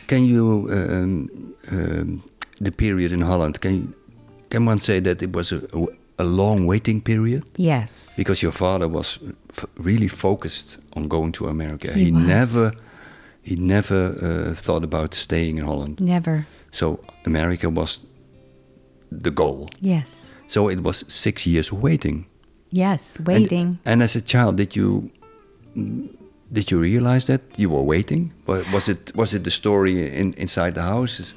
Can 0.08 0.24
you 0.24 0.68
um, 0.70 1.28
um, 1.70 2.22
the 2.64 2.70
period 2.72 3.12
in 3.12 3.20
Holland? 3.20 3.60
Can 3.60 3.94
can 4.50 4.66
one 4.68 4.78
say 4.78 5.00
that 5.00 5.22
it 5.22 5.32
was 5.36 5.52
a, 5.52 5.60
a 6.18 6.24
long 6.24 6.66
waiting 6.66 7.00
period 7.02 7.42
Yes. 7.56 8.14
because 8.16 8.42
your 8.42 8.52
father 8.52 8.88
was 8.88 9.18
f- 9.50 9.66
really 9.76 10.08
focused 10.08 10.78
on 10.96 11.08
going 11.08 11.32
to 11.32 11.46
America. 11.46 11.92
He 11.92 12.10
was. 12.10 12.22
never, 12.26 12.72
he 13.42 13.56
never 13.56 14.14
uh, 14.22 14.54
thought 14.54 14.84
about 14.84 15.14
staying 15.14 15.58
in 15.58 15.64
Holland. 15.66 16.00
Never. 16.00 16.46
So 16.70 16.98
America 17.26 17.68
was 17.68 17.98
the 19.12 19.30
goal. 19.30 19.68
Yes. 19.82 20.34
So 20.46 20.68
it 20.70 20.80
was 20.82 21.04
six 21.08 21.46
years 21.46 21.70
waiting. 21.72 22.24
Yes. 22.72 23.16
And- 23.16 23.26
Waiting. 23.28 23.78
And, 23.84 24.02
as 24.02 24.16
a 24.16 24.20
child, 24.22 24.56
did 24.56 24.74
you 24.76 25.10
did 26.52 26.70
you 26.70 26.80
realize 26.80 27.26
that 27.26 27.42
you 27.56 27.68
were 27.68 27.82
waiting? 27.82 28.32
Was 28.46 28.88
it 28.88 29.14
was 29.14 29.34
it 29.34 29.44
the 29.44 29.50
story 29.50 30.14
in, 30.14 30.32
inside 30.34 30.74
the 30.74 30.82
house? 30.82 31.34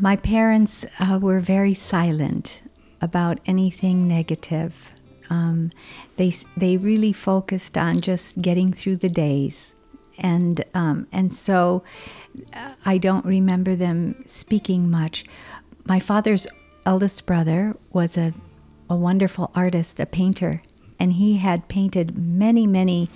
My 0.00 0.16
parents 0.16 0.84
uh, 0.98 1.18
were 1.20 1.40
very 1.40 1.74
silent 1.74 2.60
about 3.00 3.38
anything 3.46 4.08
negative. 4.08 4.92
Um, 5.28 5.70
they 6.16 6.32
they 6.56 6.76
really 6.76 7.12
focused 7.12 7.76
on 7.76 8.00
just 8.00 8.40
getting 8.40 8.72
through 8.72 8.96
the 8.96 9.08
days, 9.08 9.74
and 10.18 10.64
um, 10.74 11.06
and 11.12 11.32
so 11.32 11.82
uh, 12.54 12.74
I 12.84 12.98
don't 12.98 13.24
remember 13.24 13.76
them 13.76 14.22
speaking 14.26 14.90
much. 14.90 15.24
My 15.84 16.00
father's 16.00 16.46
eldest 16.84 17.26
brother 17.26 17.76
was 17.92 18.16
a 18.16 18.32
a 18.88 18.96
wonderful 18.96 19.50
artist, 19.54 20.00
a 20.00 20.06
painter, 20.06 20.62
and 20.98 21.14
he 21.14 21.36
had 21.38 21.68
painted 21.68 22.16
many 22.16 22.66
many 22.66 23.10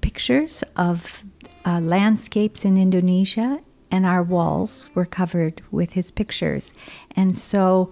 pictures 0.00 0.62
of 0.76 1.24
uh, 1.64 1.80
landscapes 1.80 2.64
in 2.64 2.76
Indonesia, 2.76 3.60
and 3.90 4.06
our 4.06 4.22
walls 4.22 4.88
were 4.94 5.06
covered 5.06 5.62
with 5.70 5.92
his 5.92 6.10
pictures. 6.10 6.72
And 7.16 7.34
so, 7.36 7.90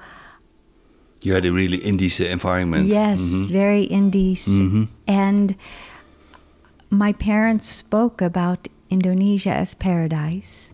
You 1.22 1.34
had 1.34 1.44
a 1.44 1.52
really 1.52 1.78
indie 1.78 2.10
environment. 2.30 2.86
yes, 2.86 3.18
Mhm. 3.20 3.48
very 3.50 3.82
Indies. 3.84 4.46
Mhm. 4.46 4.88
And 5.06 5.56
my 6.90 7.12
parents 7.12 7.66
spoke 7.68 8.22
about 8.22 8.68
Indonesia 8.90 9.50
as 9.52 9.74
paradise. 9.74 10.72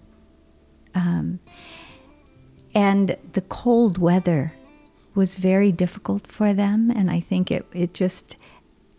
Um, 0.95 1.41
and 2.75 3.17
the 3.33 3.41
cold 3.41 3.99
weather 3.99 4.53
was 5.15 5.37
very 5.37 5.73
difficult 5.73 6.27
for 6.27 6.53
them, 6.55 6.91
and 6.91 7.11
I 7.11 7.21
think 7.21 7.51
it, 7.51 7.65
it 7.73 7.95
just 7.95 8.37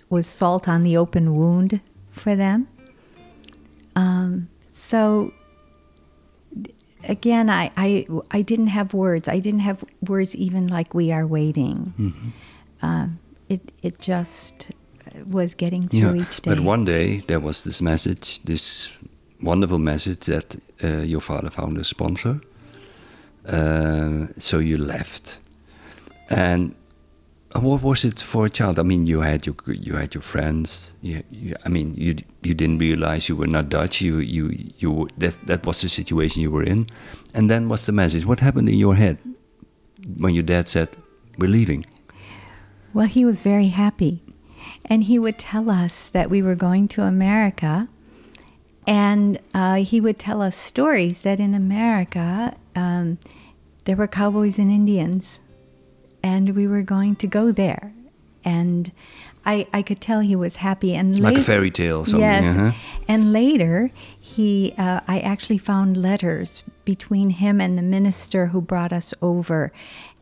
was 0.09 0.25
salt 0.27 0.67
on 0.67 0.83
the 0.83 0.97
open 0.97 1.35
wound 1.35 1.79
for 2.15 2.35
them. 2.35 2.67
Um, 3.95 4.49
so 4.73 5.31
again, 7.03 7.49
I, 7.49 7.71
I 7.77 8.07
I 8.31 8.41
didn't 8.41 8.67
have 8.67 8.93
words. 8.93 9.27
I 9.27 9.39
didn't 9.39 9.61
have 9.61 9.83
words 10.07 10.35
even 10.35 10.67
like 10.67 10.93
we 10.93 11.11
are 11.11 11.25
waiting. 11.27 11.93
Mm-hmm. 11.99 12.29
Um, 12.81 13.19
it 13.49 13.61
it 13.81 13.99
just 13.99 14.71
was 15.25 15.55
getting 15.55 15.87
through 15.87 15.99
Yeah, 15.99 16.15
each 16.21 16.41
day. 16.41 16.55
but 16.55 16.59
one 16.59 16.83
day 16.85 17.23
there 17.27 17.39
was 17.39 17.63
this 17.63 17.81
message, 17.81 18.41
this 18.43 18.91
wonderful 19.41 19.79
message 19.79 20.25
that 20.25 20.55
uh, 20.83 21.03
your 21.03 21.21
father 21.21 21.49
found 21.49 21.77
a 21.77 21.83
sponsor. 21.83 22.41
Uh, 23.47 24.27
so 24.39 24.59
you 24.59 24.77
left, 24.77 25.39
and 26.29 26.73
what 27.61 27.81
was 27.81 28.03
it 28.03 28.19
for 28.19 28.45
a 28.45 28.49
child? 28.49 28.79
I 28.79 28.83
mean, 28.83 29.07
you 29.07 29.21
had 29.21 29.45
your 29.45 29.55
you 29.67 29.95
had 29.95 30.13
your 30.13 30.21
friends. 30.21 30.93
You, 31.01 31.23
you, 31.31 31.55
I 31.65 31.69
mean, 31.69 31.93
you 31.95 32.15
you 32.43 32.53
didn't 32.53 32.79
realize 32.79 33.29
you 33.29 33.35
were 33.35 33.47
not 33.47 33.69
Dutch. 33.69 34.01
You 34.01 34.19
you 34.19 34.71
you 34.77 35.09
that 35.17 35.35
that 35.45 35.65
was 35.65 35.81
the 35.81 35.89
situation 35.89 36.41
you 36.41 36.51
were 36.51 36.63
in, 36.63 36.87
and 37.33 37.49
then 37.49 37.69
what's 37.69 37.85
the 37.85 37.91
message? 37.91 38.25
What 38.25 38.39
happened 38.39 38.69
in 38.69 38.75
your 38.75 38.95
head 38.95 39.17
when 40.17 40.33
your 40.33 40.43
dad 40.43 40.67
said, 40.67 40.89
"We're 41.37 41.49
leaving"? 41.49 41.85
Well, 42.93 43.07
he 43.07 43.25
was 43.25 43.43
very 43.43 43.67
happy. 43.67 44.21
And 44.85 45.03
he 45.03 45.19
would 45.19 45.37
tell 45.37 45.69
us 45.69 46.07
that 46.09 46.29
we 46.29 46.41
were 46.41 46.55
going 46.55 46.87
to 46.89 47.03
America. 47.03 47.87
And 48.87 49.39
uh, 49.53 49.83
he 49.83 49.99
would 49.99 50.19
tell 50.19 50.41
us 50.41 50.55
stories 50.55 51.23
that 51.23 51.39
in 51.39 51.53
America 51.53 52.55
um, 52.75 53.17
there 53.85 53.95
were 53.95 54.07
cowboys 54.07 54.59
and 54.59 54.71
Indians. 54.71 55.39
And 56.25 56.55
we 56.55 56.65
were 56.67 56.81
going 56.81 57.15
to 57.17 57.27
go 57.27 57.51
there. 57.51 57.91
And 58.43 58.91
I, 59.45 59.67
I 59.71 59.81
could 59.83 60.01
tell 60.01 60.21
he 60.21 60.35
was 60.35 60.55
happy. 60.55 60.95
And 60.95 61.19
Like 61.19 61.37
a 61.37 61.43
fairy 61.43 61.69
tale 61.69 61.99
or 62.01 62.05
something. 62.05 62.21
Yes. 62.21 62.57
uh-huh. 62.57 62.71
And 63.07 63.31
later, 63.31 63.91
he, 64.19 64.73
uh, 64.77 65.01
I 65.07 65.19
actually 65.19 65.59
found 65.59 65.97
letters 65.97 66.63
between 66.83 67.29
him 67.29 67.61
and 67.61 67.77
the 67.77 67.83
minister 67.83 68.47
who 68.47 68.59
brought 68.59 68.91
us 68.91 69.13
over. 69.21 69.71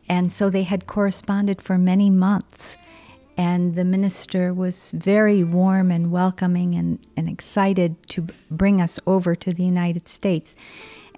And 0.06 0.30
so 0.30 0.50
they 0.50 0.64
had 0.64 0.86
corresponded 0.86 1.62
for 1.62 1.78
many 1.78 2.10
months. 2.10 2.76
And 3.36 3.74
the 3.74 3.84
minister 3.84 4.52
was 4.52 4.92
very 4.92 5.42
warm 5.42 5.90
and 5.90 6.12
welcoming 6.12 6.74
and, 6.74 6.98
and 7.16 7.28
excited 7.28 7.90
to 8.08 8.26
bring 8.50 8.80
us 8.80 9.00
over 9.06 9.34
to 9.34 9.50
the 9.52 9.64
United 9.64 10.06
States. 10.06 10.54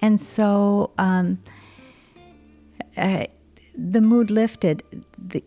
And 0.01 0.21
so 0.21 0.93
um, 0.97 1.39
uh, 2.97 3.27
the 3.77 4.01
mood 4.01 4.31
lifted. 4.31 4.83
The, 5.19 5.45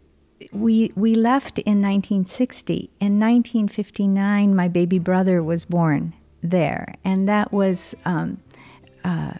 we 0.51 0.91
we 0.95 1.15
left 1.15 1.59
in 1.59 1.81
1960. 1.81 2.89
In 2.99 3.19
1959, 3.19 4.55
my 4.55 4.67
baby 4.67 4.99
brother 4.99 5.43
was 5.43 5.65
born 5.65 6.13
there, 6.41 6.95
and 7.03 7.27
that 7.27 7.51
was, 7.51 7.95
um, 8.05 8.41
uh, 9.03 9.33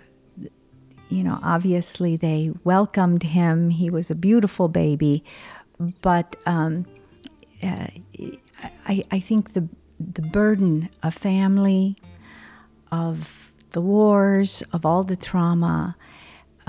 you 1.09 1.23
know, 1.23 1.39
obviously 1.41 2.17
they 2.17 2.51
welcomed 2.63 3.23
him. 3.23 3.69
He 3.69 3.89
was 3.89 4.11
a 4.11 4.15
beautiful 4.15 4.67
baby, 4.67 5.23
but 6.01 6.35
um, 6.45 6.85
uh, 7.63 7.87
I, 8.85 9.03
I 9.11 9.19
think 9.19 9.53
the 9.53 9.67
the 9.99 10.21
burden 10.21 10.89
of 11.03 11.13
family, 11.13 11.95
of 12.91 13.51
the 13.71 13.81
wars, 13.81 14.63
of 14.73 14.85
all 14.85 15.03
the 15.03 15.15
trauma. 15.15 15.95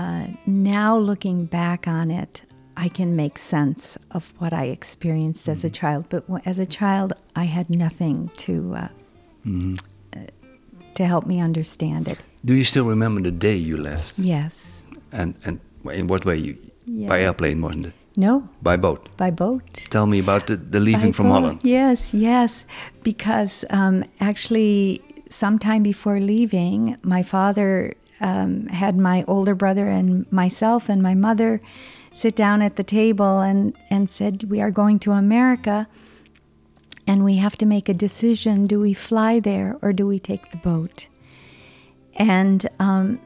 Uh, 0.01 0.25
now 0.45 0.97
looking 0.97 1.45
back 1.45 1.87
on 1.87 2.09
it, 2.09 2.41
I 2.85 2.89
can 2.89 3.15
make 3.15 3.37
sense 3.37 3.97
of 4.09 4.33
what 4.39 4.51
I 4.53 4.65
experienced 4.77 5.47
as 5.47 5.63
a 5.63 5.69
child. 5.69 6.05
But 6.09 6.21
w- 6.27 6.41
as 6.45 6.59
a 6.59 6.65
child, 6.65 7.13
I 7.35 7.43
had 7.57 7.69
nothing 7.69 8.29
to 8.45 8.53
uh, 8.75 8.87
uh, 9.47 10.19
to 10.97 11.03
help 11.05 11.25
me 11.25 11.43
understand 11.43 12.07
it. 12.07 12.17
Do 12.43 12.53
you 12.53 12.63
still 12.63 12.87
remember 12.89 13.21
the 13.21 13.31
day 13.31 13.55
you 13.55 13.77
left? 13.77 14.13
Yes. 14.17 14.85
And 15.11 15.35
and 15.45 15.59
in 15.93 16.07
what 16.07 16.25
way? 16.25 16.37
You, 16.37 16.55
By 17.07 17.21
airplane, 17.21 17.61
wasn't 17.61 17.85
it? 17.85 17.93
No. 18.17 18.43
By 18.61 18.77
boat. 18.77 19.01
By 19.17 19.31
boat. 19.31 19.87
Tell 19.89 20.07
me 20.07 20.19
about 20.19 20.47
the, 20.47 20.55
the 20.71 20.79
leaving 20.79 21.11
By 21.11 21.15
from 21.17 21.27
boat. 21.27 21.33
Holland. 21.33 21.59
Yes, 21.63 22.13
yes. 22.13 22.65
Because 23.03 23.65
um, 23.69 24.03
actually, 24.19 25.01
sometime 25.29 25.83
before 25.83 26.19
leaving, 26.19 26.97
my 27.03 27.23
father 27.23 27.93
um, 28.21 28.67
had 28.67 28.97
my 28.97 29.23
older 29.27 29.55
brother 29.55 29.89
and 29.89 30.31
myself 30.31 30.89
and 30.89 31.01
my 31.01 31.13
mother 31.13 31.59
sit 32.11 32.35
down 32.35 32.61
at 32.61 32.75
the 32.75 32.83
table 32.83 33.39
and, 33.39 33.75
and 33.89 34.09
said, 34.09 34.49
We 34.49 34.61
are 34.61 34.71
going 34.71 34.99
to 34.99 35.11
America 35.11 35.87
and 37.07 37.23
we 37.23 37.37
have 37.37 37.57
to 37.57 37.65
make 37.65 37.89
a 37.89 37.93
decision. 37.93 38.67
Do 38.67 38.79
we 38.79 38.93
fly 38.93 39.39
there 39.39 39.77
or 39.81 39.91
do 39.91 40.05
we 40.07 40.19
take 40.19 40.51
the 40.51 40.57
boat? 40.57 41.07
And 42.15 42.67
um, 42.79 43.19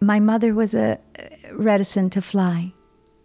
my 0.00 0.20
mother 0.20 0.54
was 0.54 0.74
uh, 0.74 0.96
reticent 1.52 2.12
to 2.12 2.22
fly, 2.22 2.72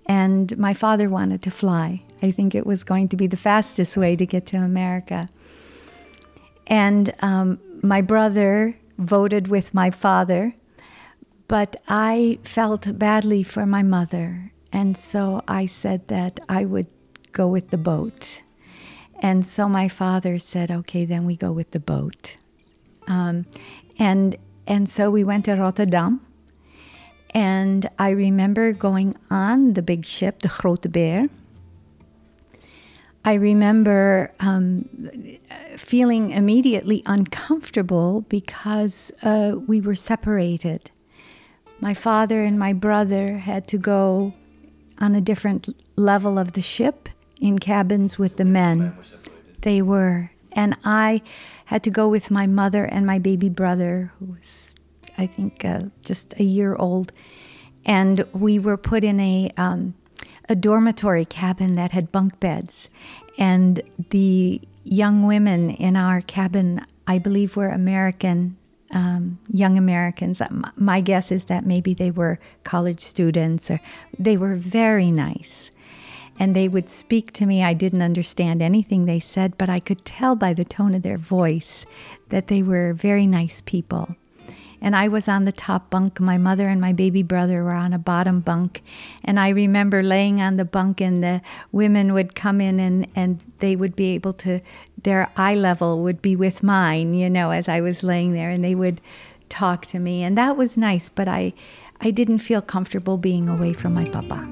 and 0.06 0.58
my 0.58 0.74
father 0.74 1.10
wanted 1.10 1.42
to 1.44 1.52
fly. 1.52 2.04
I 2.22 2.32
think 2.32 2.56
it 2.56 2.66
was 2.66 2.84
going 2.84 3.10
to 3.10 3.18
be 3.18 3.28
the 3.28 3.38
fastest 3.38 3.98
way 3.98 4.16
to 4.16 4.26
get 4.26 4.46
to 4.48 4.58
America. 4.58 5.30
And 6.68 7.14
um, 7.20 7.60
my 7.82 8.02
brother 8.02 8.78
voted 8.98 9.48
with 9.48 9.74
my 9.74 9.92
father, 9.92 10.54
but 11.52 11.76
I 11.90 12.40
felt 12.46 12.98
badly 12.98 13.44
for 13.44 13.66
my 13.66 13.84
mother. 13.84 14.54
And 14.72 14.96
so 14.96 15.44
I 15.50 15.66
said 15.66 16.08
that 16.08 16.40
I 16.48 16.64
would 16.64 16.88
go 17.34 17.46
with 17.50 17.72
the 17.72 17.78
boat. 17.78 18.42
And 19.22 19.46
so 19.46 19.68
my 19.68 19.90
father 19.90 20.40
said, 20.40 20.72
okay, 20.72 21.04
then 21.04 21.26
we 21.26 21.36
go 21.36 21.52
with 21.52 21.72
the 21.72 21.80
boat. 21.82 22.38
Um, 23.06 23.48
and, 24.00 24.38
and 24.66 24.88
so 24.88 25.12
we 25.12 25.26
went 25.26 25.44
to 25.44 25.56
Rotterdam. 25.56 26.22
And 27.36 27.86
I 28.00 28.12
remember 28.12 28.72
going 28.72 29.18
on 29.30 29.74
the 29.74 29.82
big 29.82 30.06
ship, 30.06 30.44
the 30.44 30.48
Groote 30.48 30.90
Beer. 30.90 31.28
I 33.26 33.34
remember 33.34 34.32
um, 34.40 34.88
feeling 35.76 36.32
immediately 36.32 37.04
uncomfortable 37.06 38.22
because 38.30 39.12
uh, 39.22 39.56
we 39.68 39.82
were 39.82 39.96
separated. 39.96 40.92
My 41.82 41.96
father 41.96 42.44
and 42.44 42.60
my 42.60 42.74
brother 42.74 43.40
had 43.40 43.68
to 43.70 43.78
go 43.80 44.34
on 45.00 45.16
a 45.16 45.22
different 45.22 45.76
level 45.96 46.38
of 46.38 46.54
the 46.54 46.62
ship 46.62 47.10
in 47.40 47.58
cabins 47.58 48.20
with 48.20 48.38
the 48.38 48.46
men. 48.46 48.96
They 49.62 49.82
were. 49.82 50.32
And 50.54 50.76
I 50.86 51.24
had 51.66 51.84
to 51.84 51.90
go 51.90 52.08
with 52.08 52.30
my 52.30 52.46
mother 52.46 52.86
and 52.86 53.06
my 53.06 53.18
baby 53.18 53.50
brother, 53.50 54.12
who 54.20 54.26
was, 54.34 54.76
I 55.18 55.26
think, 55.26 55.66
uh, 55.66 55.86
just 56.04 56.40
a 56.40 56.44
year 56.44 56.76
old. 56.76 57.12
And 57.84 58.26
we 58.32 58.60
were 58.60 58.78
put 58.78 59.04
in 59.04 59.20
a, 59.20 59.52
um, 59.58 59.96
a 60.48 60.56
dormitory 60.56 61.26
cabin 61.26 61.74
that 61.76 61.94
had 61.94 62.12
bunk 62.12 62.40
beds. 62.40 62.90
And 63.40 63.82
the 64.12 64.62
young 64.84 65.26
women 65.26 65.72
in 65.72 65.96
our 65.96 66.22
cabin, 66.22 66.86
I 67.08 67.18
believe, 67.18 67.56
were 67.56 67.70
American, 67.70 68.58
um, 68.92 69.40
young 69.50 69.78
Americans. 69.78 70.42
My 70.76 71.02
guess 71.02 71.32
is 71.32 71.46
that 71.46 71.66
maybe 71.66 71.94
they 71.94 72.12
were 72.12 72.40
college 72.64 73.00
students 73.00 73.72
or 73.72 73.80
they 74.18 74.38
were 74.38 74.56
very 74.56 75.12
nice. 75.12 75.72
And 76.40 76.56
they 76.56 76.68
would 76.68 76.90
speak 76.90 77.34
to 77.34 77.46
me. 77.46 77.64
I 77.64 77.74
didn't 77.74 78.02
understand 78.02 78.62
anything 78.62 79.06
they 79.06 79.20
said, 79.20 79.58
but 79.58 79.70
I 79.70 79.80
could 79.80 80.06
tell 80.06 80.36
by 80.36 80.54
the 80.54 80.66
tone 80.66 80.96
of 80.96 81.04
their 81.04 81.18
voice 81.18 81.86
that 82.30 82.48
they 82.48 82.64
were 82.64 82.94
very 82.94 83.28
nice 83.28 83.62
people 83.62 84.16
and 84.82 84.96
I 84.96 85.08
was 85.08 85.28
on 85.28 85.46
the 85.46 85.52
top 85.52 85.92
bunk. 85.92 86.20
My 86.20 86.40
mother 86.40 86.68
and 86.68 86.82
my 86.82 86.92
baby 86.92 87.22
brother 87.22 87.64
were 87.64 87.72
on 87.72 87.94
a 87.94 88.00
bottom 88.00 88.40
bunk. 88.40 88.82
And 89.24 89.40
I 89.40 89.50
remember 89.50 90.02
laying 90.02 90.42
on 90.42 90.56
the 90.56 90.66
bunk, 90.66 91.00
and 91.00 91.24
the 91.24 91.42
women 91.72 92.14
would 92.14 92.34
come 92.34 92.60
in 92.60 92.80
and, 92.80 93.08
and 93.16 93.40
they 93.60 93.76
would 93.76 93.96
be 93.96 94.16
able 94.16 94.34
to, 94.34 94.60
their 95.04 95.30
eye 95.36 95.56
level 95.56 96.02
would 96.04 96.22
be 96.22 96.36
with 96.36 96.64
mine, 96.64 97.14
you 97.14 97.30
know, 97.30 97.52
as 97.52 97.68
I 97.68 97.82
was 97.82 98.04
laying 98.04 98.34
there 98.34 98.50
and 98.50 98.64
they 98.64 98.76
would 98.76 99.02
talk 99.50 99.86
to 99.88 100.00
me 100.00 100.24
and 100.24 100.38
that 100.38 100.58
was 100.58 100.78
nice, 100.78 101.10
but 101.10 101.28
I 101.28 101.54
I 102.04 102.12
didn't 102.12 102.40
feel 102.40 102.62
comfortable 102.62 103.18
being 103.18 103.48
away 103.48 103.74
from 103.74 103.94
my 103.94 104.06
papa. 104.06 104.48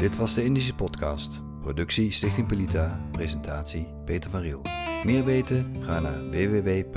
Dit 0.00 0.16
was 0.16 0.34
de 0.34 0.44
Indische 0.44 0.74
podcast. 0.74 1.42
Productie 1.62 2.12
Stichting 2.12 2.46
Pelita, 2.46 3.00
presentatie 3.12 3.86
Peter 4.04 4.30
van 4.30 4.40
Riel. 4.40 4.62
Meer 5.04 5.24
weten? 5.24 5.76
Ga 5.80 6.00
naar 6.00 6.30
www.pelita.nl 6.30 6.96